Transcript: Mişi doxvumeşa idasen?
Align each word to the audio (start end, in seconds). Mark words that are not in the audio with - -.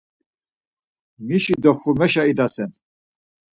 Mişi 1.27 1.55
doxvumeşa 1.63 2.23
idasen? 2.31 2.71